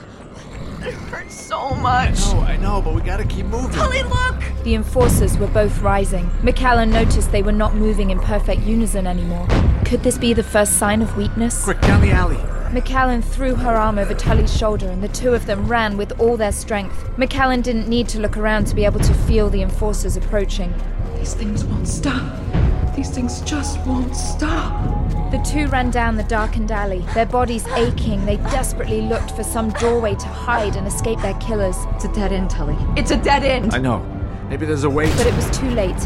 [0.80, 2.18] It hurts so much.
[2.32, 3.70] No, I know, but we gotta keep moving.
[3.70, 4.42] Tully, look!
[4.64, 6.30] The enforcers were both rising.
[6.42, 9.46] Macallan noticed they were not moving in perfect unison anymore.
[9.84, 11.64] Could this be the first sign of weakness?
[11.64, 12.38] Quick, down the alley.
[12.72, 16.36] Macallan threw her arm over Tully's shoulder and the two of them ran with all
[16.36, 17.08] their strength.
[17.16, 20.74] Macallan didn't need to look around to be able to feel the enforcers approaching.
[21.16, 22.38] These things won't stop.
[22.94, 25.08] These things just won't stop.
[25.30, 28.26] The two ran down the darkened alley, their bodies aching.
[28.26, 31.76] They desperately looked for some doorway to hide and escape their killers.
[31.94, 32.76] It's a dead end, Tully.
[32.96, 33.74] It's a dead end.
[33.74, 34.00] I know.
[34.48, 35.08] Maybe there's a way.
[35.16, 35.96] But it was too late.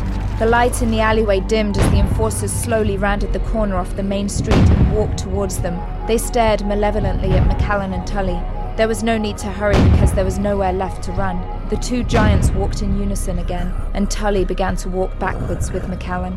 [0.43, 4.03] The light in the alleyway dimmed as the enforcers slowly rounded the corner off the
[4.03, 5.79] main street and walked towards them.
[6.09, 8.41] They stared malevolently at Macallan and Tully.
[8.77, 11.41] There was no need to hurry because there was nowhere left to run.
[11.69, 16.37] The two giants walked in unison again, and Tully began to walk backwards with Macallan.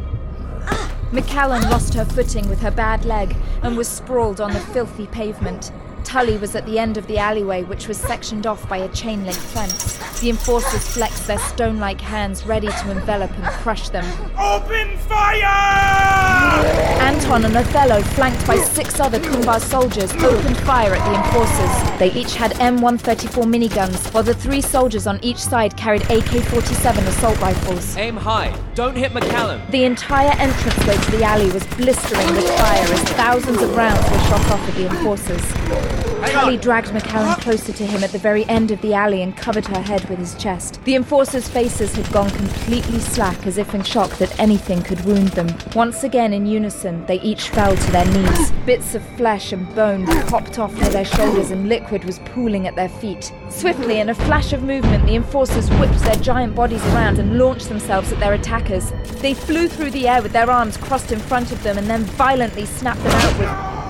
[0.68, 0.96] Ah!
[1.12, 5.72] Macallan lost her footing with her bad leg and was sprawled on the filthy pavement.
[6.06, 9.26] Tully was at the end of the alleyway, which was sectioned off by a chain
[9.26, 9.98] link fence.
[10.22, 14.06] The enforcers flexed their stone like hands, ready to envelop and crush them.
[14.38, 16.94] Open fire!
[17.25, 21.99] Anton and Othello, flanked by six other Kumbar soldiers, opened fire at the enforcers.
[21.99, 27.03] They each had M134 miniguns, while the three soldiers on each side carried AK 47
[27.07, 27.97] assault rifles.
[27.97, 28.55] Aim high.
[28.75, 29.59] Don't hit Macallan.
[29.71, 34.19] The entire entranceway to the alley was blistering with fire as thousands of rounds were
[34.19, 36.14] shot off at the enforcers.
[36.23, 39.65] Tulley dragged Macallan closer to him at the very end of the alley and covered
[39.67, 40.80] her head with his chest.
[40.84, 45.30] The enforcers' faces had gone completely slack as if in shock that anything could wound
[45.30, 45.47] them.
[45.75, 48.51] Once again, in unison, they each fell to their knees.
[48.65, 52.75] Bits of flesh and bone popped off near their shoulders and liquid was pooling at
[52.75, 53.32] their feet.
[53.49, 57.69] Swiftly, in a flash of movement, the enforcers whipped their giant bodies around and launched
[57.69, 58.91] themselves at their attackers.
[59.21, 62.04] They flew through the air with their arms crossed in front of them and then
[62.04, 63.85] violently snapped them out with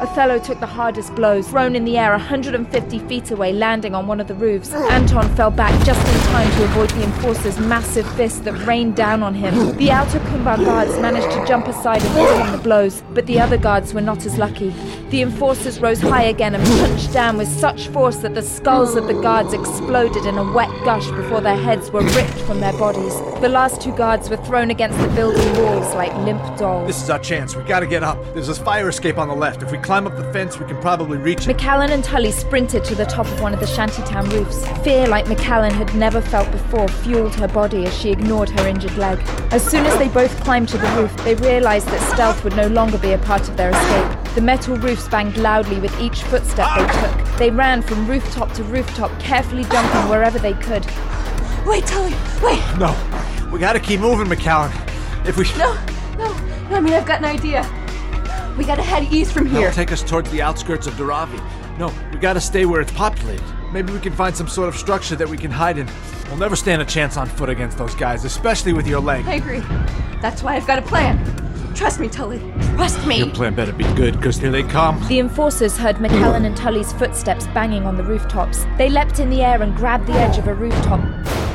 [0.00, 4.18] Othello took the hardest blows, thrown in the air 150 feet away, landing on one
[4.18, 4.72] of the roofs.
[4.72, 9.22] Anton fell back just in time to avoid the enforcer's massive fist that rained down
[9.22, 9.76] on him.
[9.76, 13.92] The outer Kumbar guards managed to jump aside and the blows, but the other guards
[13.92, 14.70] were not as lucky.
[15.10, 19.06] The enforcers rose high again and punched down with such force that the skulls of
[19.06, 23.14] the guards exploded in a wet gush before their heads were ripped from their bodies.
[23.40, 26.86] The last two guards were thrown against the building walls like limp dolls.
[26.86, 27.56] This is our chance.
[27.56, 28.18] We gotta get up.
[28.34, 29.62] There's a fire escape on the left.
[29.62, 31.46] If we climb up the fence, we can probably reach it.
[31.48, 34.64] Macallan and Tulley sprinted to the top of one of the shantytown roofs.
[34.84, 38.96] Fear, like Macallan had never felt before, fueled her body as she ignored her injured
[38.96, 39.18] leg.
[39.50, 42.68] As soon as they both climbed to the roof, they realized that stealth would no
[42.68, 44.34] longer be a part of their escape.
[44.36, 47.38] The metal roofs banged loudly with each footstep they took.
[47.38, 50.86] They ran from rooftop to rooftop, carefully jumping wherever they could.
[51.66, 52.62] Wait, Tulley, wait!
[52.78, 52.94] No,
[53.50, 54.70] we gotta keep moving, Macallan.
[55.26, 55.46] If we.
[55.58, 55.76] No,
[56.16, 56.32] no,
[56.70, 57.68] I mean, I've got an idea.
[58.60, 59.60] We gotta head east from here.
[59.60, 61.78] That'll take us towards the outskirts of Dharavi.
[61.78, 63.42] No, we gotta stay where it's populated.
[63.72, 65.88] Maybe we can find some sort of structure that we can hide in.
[66.28, 69.26] We'll never stand a chance on foot against those guys, especially with your leg.
[69.26, 69.60] I agree.
[70.20, 71.16] That's why I've got a plan.
[71.74, 72.38] Trust me, Tulley.
[72.76, 73.20] Trust me.
[73.20, 75.02] Your plan better be good, because here they come.
[75.08, 78.66] The enforcers heard Macallan and Tulley's footsteps banging on the rooftops.
[78.76, 81.00] They leapt in the air and grabbed the edge of a rooftop.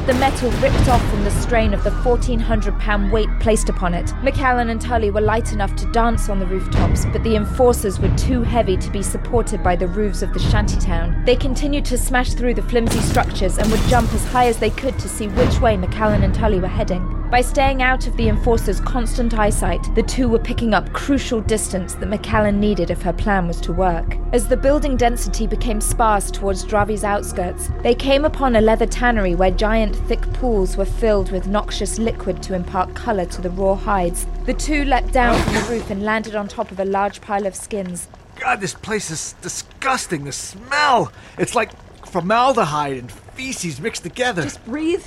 [0.05, 4.13] The metal ripped off from the strain of the 1,400 pound weight placed upon it.
[4.21, 8.15] Macallan and Tulley were light enough to dance on the rooftops, but the enforcers were
[8.15, 11.25] too heavy to be supported by the roofs of the shantytown.
[11.25, 14.69] They continued to smash through the flimsy structures and would jump as high as they
[14.69, 17.14] could to see which way Macallan and Tulley were heading.
[17.35, 21.93] By staying out of the enforcers' constant eyesight, the two were picking up crucial distance
[21.95, 24.15] that Macallan needed if her plan was to work.
[24.31, 29.35] As the building density became sparse towards Dharavi's outskirts, they came upon a leather tannery
[29.35, 33.75] where giant thick pools were filled with noxious liquid to impart color to the raw
[33.75, 34.25] hides.
[34.45, 37.45] The two leapt down from the roof and landed on top of a large pile
[37.45, 38.07] of skins.
[38.37, 40.23] God, this place is disgusting.
[40.23, 41.11] The smell.
[41.37, 41.71] It's like
[42.07, 44.43] formaldehyde and feces mixed together.
[44.43, 45.03] Just breathe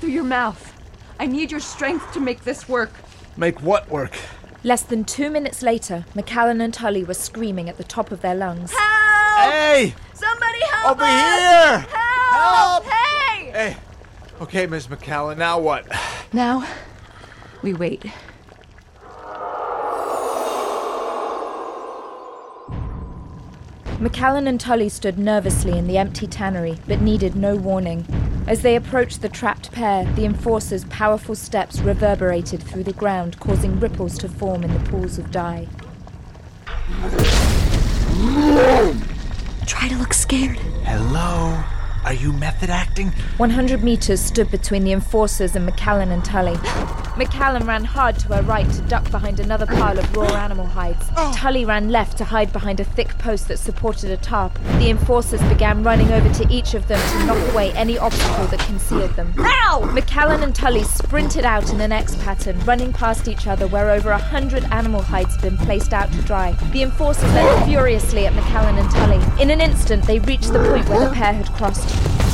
[0.00, 0.74] through your mouth.
[1.18, 2.90] I need your strength to make this work.
[3.36, 4.16] Make what work?
[4.62, 8.34] Less than two minutes later, Macallan and Tulley were screaming at the top of their
[8.34, 8.72] lungs.
[8.72, 9.52] Help!
[9.52, 9.94] Hey!
[10.14, 11.10] Somebody help Over us!
[11.10, 11.86] here!
[12.30, 12.84] Help!
[12.84, 13.50] Hey!
[13.50, 13.76] Hey.
[14.40, 15.86] Okay, Miss Macallan, now what?
[16.32, 16.66] Now,
[17.62, 18.04] we wait.
[24.00, 28.06] Macallan and Tulley stood nervously in the empty tannery, but needed no warning.
[28.48, 33.78] As they approached the trapped pair, the enforcer's powerful steps reverberated through the ground, causing
[33.78, 35.68] ripples to form in the pools of dye.
[39.66, 40.56] Try to look scared.
[40.86, 41.62] Hello?
[42.06, 43.10] Are you method acting?
[43.36, 46.56] 100 meters stood between the enforcers and Macallan and Tulley.
[47.18, 51.04] Macallan ran hard to her right to duck behind another pile of raw animal hides.
[51.16, 51.32] Oh.
[51.34, 54.56] Tulley ran left to hide behind a thick post that supported a tarp.
[54.78, 58.60] The enforcers began running over to each of them to knock away any obstacle that
[58.60, 59.34] concealed them.
[59.36, 59.90] Ow!
[59.92, 64.12] Macallan and Tulley sprinted out in an X pattern, running past each other where over
[64.12, 66.52] a hundred animal hides had been placed out to dry.
[66.70, 69.40] The enforcers leapt furiously at Macallan and Tulley.
[69.40, 72.27] In an instant, they reached the point where the pair had crossed.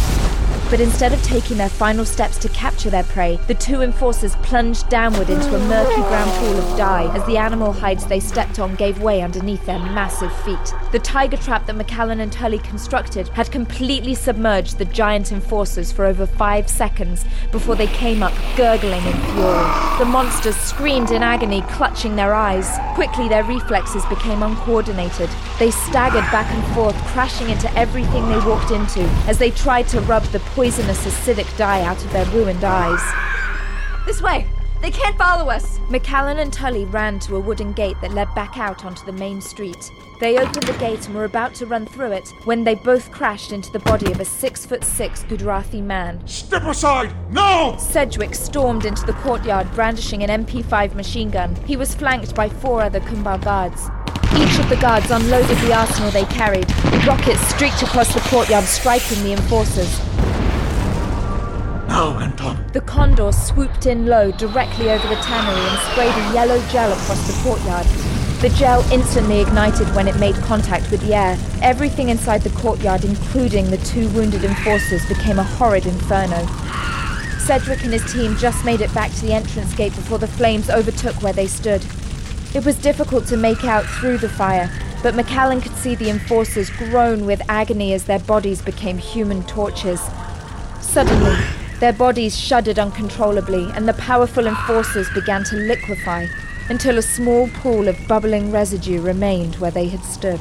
[0.70, 4.88] But instead of taking their final steps to capture their prey, the two enforcers plunged
[4.88, 8.74] downward into a murky brown pool of dye as the animal hides they stepped on
[8.74, 10.74] gave way underneath their massive feet.
[10.90, 16.04] The tiger trap that Macallan and Tulley constructed had completely submerged the giant enforcers for
[16.04, 19.98] over five seconds before they came up gurgling in fury.
[19.98, 22.68] The monsters screamed in agony, clutching their eyes.
[22.94, 25.30] Quickly, their reflexes became uncoordinated.
[25.58, 30.00] They staggered back and forth, crashing into everything they walked into as they tried to
[30.00, 33.02] rub the poisonous acidic dye out of their ruined eyes.
[34.06, 34.46] This way!
[34.80, 35.80] They can't follow us!
[35.88, 39.40] Macallan and Tulley ran to a wooden gate that led back out onto the main
[39.40, 39.90] street.
[40.20, 43.50] They opened the gate and were about to run through it when they both crashed
[43.50, 46.24] into the body of a six foot six Gujarati man.
[46.28, 47.12] Step aside!
[47.32, 47.74] No!
[47.78, 51.56] Sedgwick stormed into the courtyard brandishing an MP5 machine gun.
[51.66, 53.88] He was flanked by four other Kumbal guards.
[54.36, 56.70] Each of the guards unloaded the arsenal they carried.
[57.06, 60.13] Rockets streaked across the courtyard, striking the enforcers.
[61.94, 62.58] Now, Anton.
[62.72, 67.24] The Condor swooped in low directly over the tannery and sprayed a yellow gel across
[67.24, 67.86] the courtyard.
[68.42, 71.38] The gel instantly ignited when it made contact with the air.
[71.62, 76.44] Everything inside the courtyard, including the two wounded enforcers, became a horrid inferno.
[77.38, 80.70] Sedgwick and his team just made it back to the entrance gate before the flames
[80.70, 81.86] overtook where they stood.
[82.56, 84.68] It was difficult to make out through the fire,
[85.04, 90.00] but Macallan could see the enforcers groan with agony as their bodies became human torches.
[90.80, 91.36] Suddenly,
[91.80, 96.26] their bodies shuddered uncontrollably, and the powerful enforcers began to liquefy
[96.68, 100.40] until a small pool of bubbling residue remained where they had stood.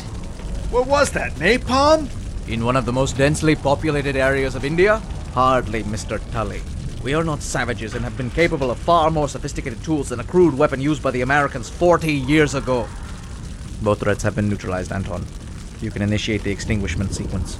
[0.71, 2.09] What was that, napalm?
[2.47, 5.01] In one of the most densely populated areas of India?
[5.33, 6.19] Hardly, Mr.
[6.31, 6.61] Tulley.
[7.03, 10.23] We are not savages and have been capable of far more sophisticated tools than a
[10.23, 12.87] crude weapon used by the Americans 40 years ago.
[13.81, 15.25] Both threats have been neutralized, Anton.
[15.81, 17.57] You can initiate the extinguishment sequence.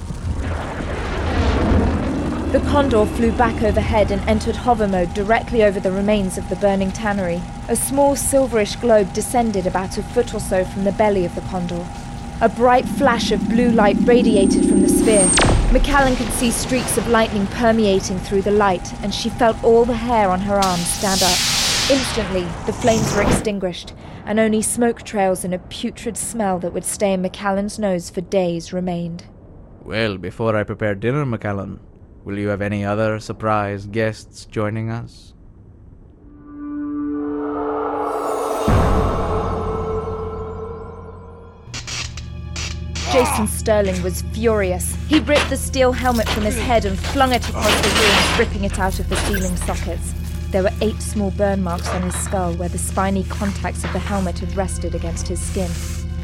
[2.54, 6.54] The Condor flew back overhead and entered hover mode directly over the remains of the
[6.54, 7.42] burning tannery.
[7.66, 11.40] A small silverish globe descended about a foot or so from the belly of the
[11.40, 11.84] Condor.
[12.40, 15.28] A bright flash of blue light radiated from the sphere.
[15.72, 19.96] Macallan could see streaks of lightning permeating through the light, and she felt all the
[19.96, 21.36] hair on her arms stand up.
[21.90, 23.94] Instantly, the flames were extinguished,
[24.26, 28.20] and only smoke trails and a putrid smell that would stay in Macallan's nose for
[28.20, 29.24] days remained.
[29.82, 31.80] Well, before I prepare dinner, Macallan,
[32.24, 35.34] will you have any other surprise guests joining us?
[43.12, 44.96] Jason Sterling was furious.
[45.06, 48.64] He ripped the steel helmet from his head and flung it across the room, ripping
[48.64, 50.12] it out of the ceiling sockets.
[50.50, 54.00] There were eight small burn marks on his skull where the spiny contacts of the
[54.00, 55.70] helmet had rested against his skin.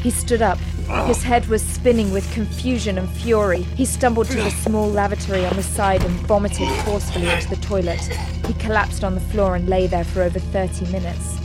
[0.02, 0.58] He stood up.
[1.06, 3.62] His head was spinning with confusion and fury.
[3.62, 8.00] He stumbled to the small lavatory on the side and vomited forcefully into the toilet.
[8.46, 11.36] He collapsed on the floor and lay there for over 30 minutes.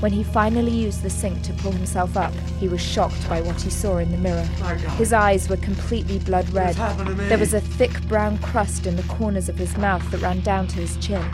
[0.00, 3.60] When he finally used the sink to pull himself up, he was shocked by what
[3.60, 4.44] he saw in the mirror.
[4.96, 6.76] His eyes were completely blood red.
[7.28, 10.68] There was a thick brown crust in the corners of his mouth that ran down
[10.68, 11.24] to his chin.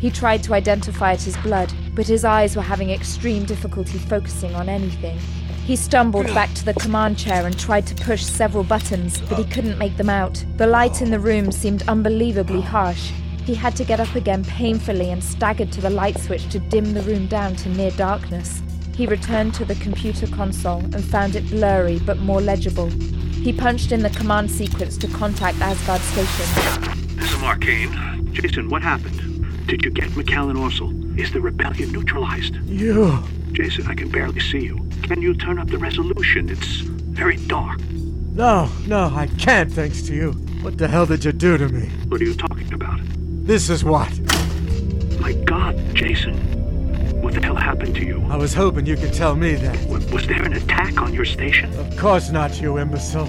[0.00, 4.54] He tried to identify it as blood, but his eyes were having extreme difficulty focusing
[4.54, 5.18] on anything.
[5.68, 9.44] He stumbled back to the command chair and tried to push several buttons, but he
[9.44, 10.42] couldn't make them out.
[10.56, 13.12] The light in the room seemed unbelievably harsh.
[13.44, 16.94] He had to get up again painfully and staggered to the light switch to dim
[16.94, 18.62] the room down to near darkness.
[18.94, 22.88] He returned to the computer console and found it blurry but more legible.
[22.88, 27.18] He punched in the command sequence to contact Asgard Station.
[27.18, 28.32] This is Arcane.
[28.32, 29.66] Jason, what happened?
[29.66, 30.94] Did you get Macallan Orsel?
[31.20, 32.56] Is the rebellion neutralized?
[32.64, 33.22] You.
[33.52, 34.76] Jason, I can barely see you.
[35.02, 36.48] Can you turn up the resolution?
[36.48, 37.80] It's very dark.
[38.34, 40.32] No, no, I can't, thanks to you.
[40.62, 41.88] What the hell did you do to me?
[42.08, 43.00] What are you talking about?
[43.46, 44.10] This is what?
[45.20, 46.36] My God, Jason.
[47.22, 48.22] What the hell happened to you?
[48.28, 49.74] I was hoping you could tell me that.
[49.88, 51.72] W- was there an attack on your station?
[51.78, 53.26] Of course not, you imbecile.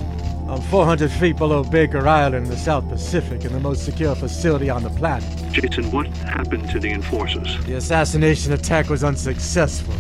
[0.50, 4.68] I'm 400 feet below Baker Island in the South Pacific in the most secure facility
[4.68, 5.24] on the planet.
[5.52, 7.64] Jason, what happened to the enforcers?
[7.66, 9.94] The assassination attack was unsuccessful.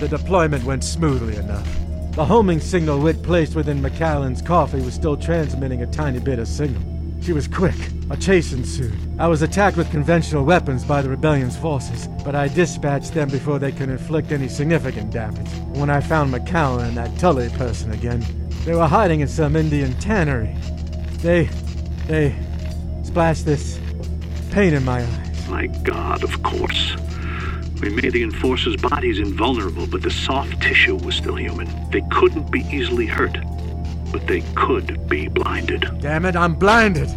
[0.00, 1.68] The deployment went smoothly enough.
[2.16, 6.48] The homing signal we'd placed within Macallan's coffee was still transmitting a tiny bit of
[6.48, 6.82] signal.
[7.22, 7.76] She was quick.
[8.10, 8.98] A chase ensued.
[9.20, 13.60] I was attacked with conventional weapons by the rebellion's forces, but I dispatched them before
[13.60, 15.48] they could inflict any significant damage.
[15.78, 19.92] When I found Macallan and that Tulley person again, they were hiding in some Indian
[19.94, 20.54] tannery.
[21.18, 21.48] They.
[22.06, 22.34] they.
[23.02, 23.78] splashed this
[24.50, 25.48] paint in my eyes.
[25.48, 26.96] My God, of course.
[27.80, 31.68] We made the enforcers' bodies invulnerable, but the soft tissue was still human.
[31.90, 33.36] They couldn't be easily hurt,
[34.10, 35.86] but they could be blinded.
[36.00, 37.10] Damn it, I'm blinded!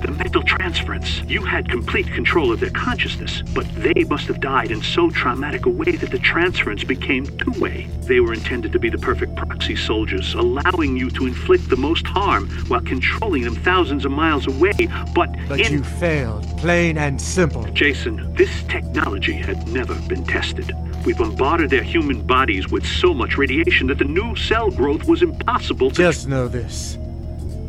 [0.00, 1.22] The mental transference.
[1.22, 5.66] You had complete control of their consciousness, but they must have died in so traumatic
[5.66, 7.88] a way that the transference became two way.
[8.02, 12.06] They were intended to be the perfect proxy soldiers, allowing you to inflict the most
[12.06, 14.74] harm while controlling them thousands of miles away,
[15.14, 15.34] but.
[15.48, 17.64] But in- you failed, plain and simple.
[17.72, 20.72] Jason, this technology had never been tested.
[21.04, 25.22] We bombarded their human bodies with so much radiation that the new cell growth was
[25.22, 25.96] impossible to.
[25.96, 26.98] Just know this.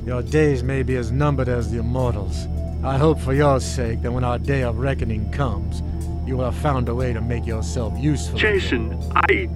[0.08, 2.48] Your days may be as numbered as the immortals.
[2.82, 5.82] I hope for your sake that when our day of reckoning comes,
[6.26, 8.40] you will have found a way to make yourself useful.
[8.40, 9.50] Jason, I.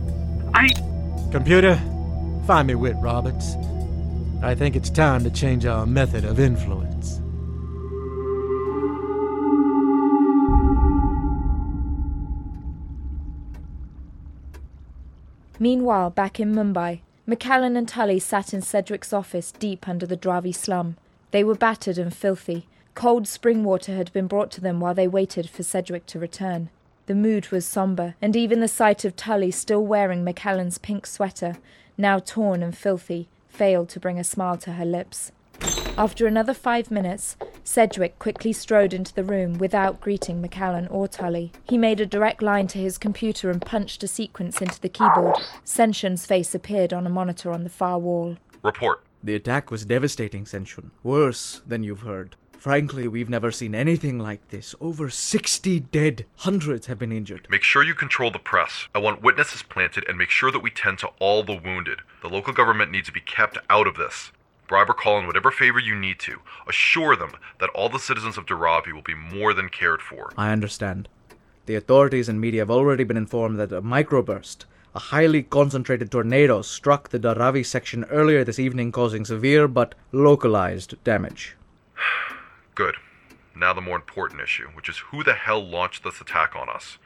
[0.53, 0.73] I.
[1.31, 1.77] Computer,
[2.45, 3.55] find me Whit Roberts.
[4.43, 7.21] I think it's time to change our method of influence.
[15.59, 20.55] Meanwhile, back in Mumbai, Macallan and Tulley sat in Cedric's office deep under the Dharavi
[20.55, 20.97] slum.
[21.29, 22.67] They were battered and filthy.
[22.95, 26.69] Cold spring water had been brought to them while they waited for Cedric to return.
[27.05, 31.57] The mood was somber, and even the sight of Tulley still wearing Macallan's pink sweater,
[31.97, 35.31] now torn and filthy, failed to bring a smile to her lips.
[35.97, 41.51] After another five minutes, Sedgwick quickly strode into the room without greeting Macallan or Tulley.
[41.63, 45.35] He made a direct line to his computer and punched a sequence into the keyboard.
[45.63, 48.37] Senshin's face appeared on a monitor on the far wall.
[48.63, 49.03] Report.
[49.23, 50.91] The attack was devastating, Senshun.
[51.03, 52.35] Worse than you've heard.
[52.57, 54.73] Frankly, we've never seen anything like this.
[54.79, 56.25] Over 60 dead.
[56.37, 57.47] Hundreds have been injured.
[57.49, 58.87] Make sure you control the press.
[58.95, 61.99] I want witnesses planted and make sure that we tend to all the wounded.
[62.21, 64.31] The local government needs to be kept out of this.
[64.71, 66.39] Bribe or call in whatever favor you need to.
[66.65, 70.31] Assure them that all the citizens of Dharavi will be more than cared for.
[70.37, 71.09] I understand.
[71.65, 74.63] The authorities and media have already been informed that a microburst,
[74.95, 80.95] a highly concentrated tornado, struck the Dharavi section earlier this evening, causing severe but localized
[81.03, 81.57] damage.
[82.73, 82.95] Good.
[83.53, 86.97] Now the more important issue, which is who the hell launched this attack on us?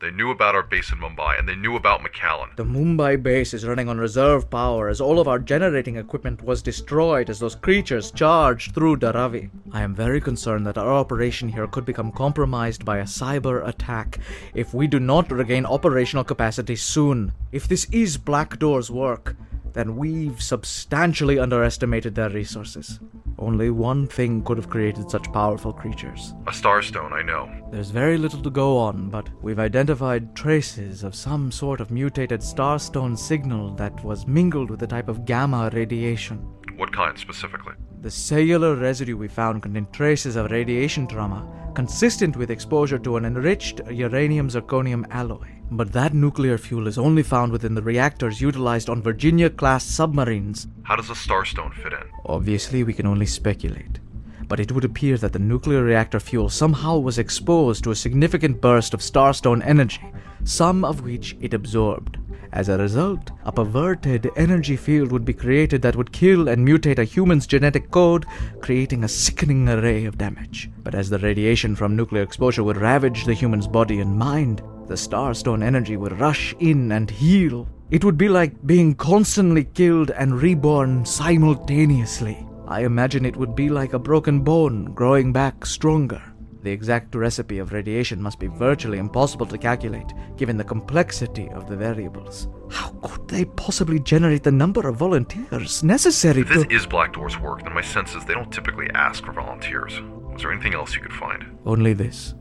[0.00, 2.50] They knew about our base in Mumbai, and they knew about Macallan.
[2.54, 6.62] The Mumbai base is running on reserve power as all of our generating equipment was
[6.62, 9.50] destroyed as those creatures charged through Dharavi.
[9.72, 14.20] I am very concerned that our operation here could become compromised by a cyber attack
[14.54, 17.32] if we do not regain operational capacity soon.
[17.50, 19.34] If this is Black Door's work,
[19.78, 22.98] then we've substantially underestimated their resources.
[23.38, 26.34] Only one thing could have created such powerful creatures.
[26.48, 27.48] A starstone, I know.
[27.70, 32.40] There's very little to go on, but we've identified traces of some sort of mutated
[32.40, 36.38] starstone signal that was mingled with a type of gamma radiation.
[36.74, 37.74] What kind specifically?
[38.00, 43.24] The cellular residue we found contained traces of radiation trauma, consistent with exposure to an
[43.24, 45.57] enriched uranium zirconium alloy.
[45.70, 50.66] But that nuclear fuel is only found within the reactors utilized on Virginia class submarines.
[50.82, 52.04] How does a starstone fit in?
[52.24, 54.00] Obviously, we can only speculate.
[54.48, 58.62] But it would appear that the nuclear reactor fuel somehow was exposed to a significant
[58.62, 60.00] burst of starstone energy,
[60.42, 62.16] some of which it absorbed.
[62.50, 66.98] As a result, a perverted energy field would be created that would kill and mutate
[66.98, 68.24] a human's genetic code,
[68.62, 70.70] creating a sickening array of damage.
[70.78, 74.94] But as the radiation from nuclear exposure would ravage the human's body and mind, the
[74.94, 77.68] starstone energy would rush in and heal.
[77.90, 82.46] It would be like being constantly killed and reborn simultaneously.
[82.66, 86.22] I imagine it would be like a broken bone growing back stronger.
[86.62, 91.68] The exact recipe of radiation must be virtually impossible to calculate, given the complexity of
[91.68, 92.48] the variables.
[92.70, 97.38] How could they possibly generate the number of volunteers necessary If this is Black Door's
[97.38, 100.00] work, then my sense is they don't typically ask for volunteers.
[100.32, 101.58] Was there anything else you could find?
[101.64, 102.34] Only this.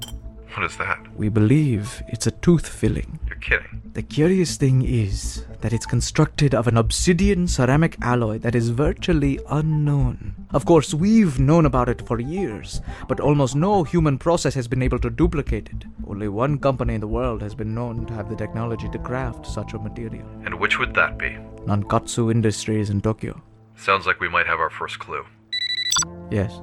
[0.58, 0.98] What is that?
[1.16, 3.20] We believe it's a tooth filling.
[3.28, 3.80] You're kidding.
[3.94, 9.40] The curious thing is that it's constructed of an obsidian ceramic alloy that is virtually
[9.52, 10.34] unknown.
[10.50, 14.82] Of course, we've known about it for years, but almost no human process has been
[14.82, 15.86] able to duplicate it.
[16.08, 19.46] Only one company in the world has been known to have the technology to craft
[19.46, 20.28] such a material.
[20.44, 21.38] And which would that be?
[21.68, 23.40] Nankatsu Industries in Tokyo.
[23.76, 25.24] Sounds like we might have our first clue.
[26.32, 26.60] Yes.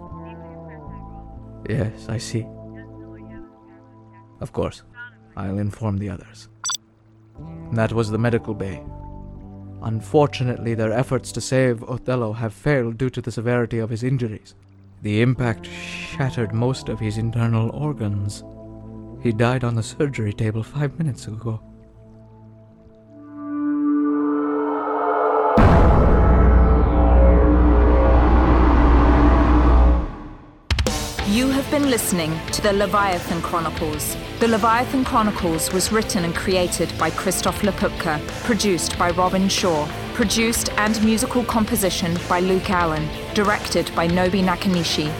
[1.68, 2.45] Yes, I see.
[4.45, 4.82] Of course,
[5.38, 6.49] I'll inform the others.
[7.72, 8.82] That was the medical bay.
[9.80, 14.55] Unfortunately, their efforts to save Othello have failed due to the severity of his injuries.
[15.01, 18.45] The impact shattered most of his internal organs.
[19.22, 21.62] He died on the surgery table five minutes ago.
[31.35, 34.16] You have been listening to the Leviathan Chronicles.
[34.39, 40.70] The Leviathan Chronicles was written and created by Christof Laputka, produced by Robin Shore, produced
[40.74, 45.11] and musical composition by Luke Allen, directed by Nobi Nakanishi.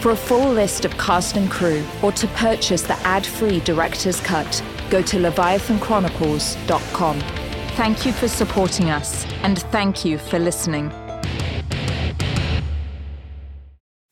[0.00, 4.62] For a full list of cast and crew, or to purchase the ad-free director's cut,
[4.90, 7.20] go to leviathanchronicles.com.
[7.74, 10.92] Thank you for supporting us, and thank you for listening.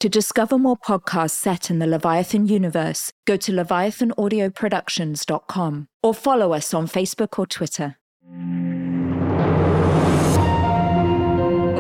[0.01, 6.75] To discover more podcasts set in the Leviathan universe, go to leviathanaudioproductions.com or follow us
[6.75, 7.97] on Facebook or Twitter.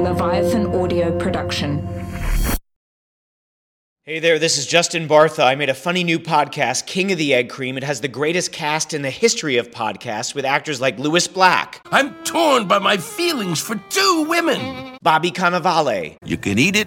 [0.03, 1.87] Leviathan Audio Production.
[4.05, 5.45] Hey there, this is Justin Bartha.
[5.45, 7.77] I made a funny new podcast, King of the Egg Cream.
[7.77, 11.81] It has the greatest cast in the history of podcasts with actors like Lewis Black.
[11.91, 14.97] I'm torn by my feelings for two women.
[15.03, 16.17] Bobby Cannavale.
[16.25, 16.87] You can eat it,